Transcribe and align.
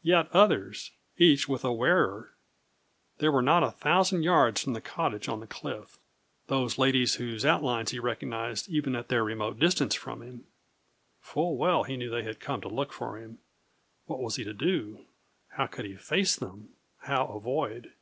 yet 0.00 0.28
others, 0.32 0.92
each 1.16 1.48
with 1.48 1.64
a 1.64 1.72
wearer! 1.72 2.32
They 3.18 3.28
were 3.30 3.42
not 3.42 3.64
a 3.64 3.72
thousand 3.72 4.22
yards 4.22 4.62
from 4.62 4.74
the 4.74 4.80
cottage 4.80 5.28
on 5.28 5.40
the 5.40 5.46
cliff 5.48 5.98
those 6.46 6.78
ladies 6.78 7.16
whose 7.16 7.44
outlines 7.44 7.90
he 7.90 7.98
recognised, 7.98 8.68
even 8.68 8.94
at 8.94 9.08
their 9.08 9.24
remote 9.24 9.58
distance 9.58 9.96
from 9.96 10.22
him. 10.22 10.46
Full 11.20 11.56
well 11.56 11.82
he 11.82 11.96
knew 11.96 12.10
they 12.10 12.22
had 12.22 12.38
come 12.38 12.60
to 12.60 12.68
look 12.68 12.92
for 12.92 13.18
him. 13.18 13.40
What 14.04 14.20
was 14.20 14.36
he 14.36 14.44
to 14.44 14.54
do? 14.54 15.04
How 15.48 15.66
could 15.66 15.84
he 15.86 15.96
face 15.96 16.36
them, 16.36 16.68
how 16.98 17.26
avoid? 17.26 17.92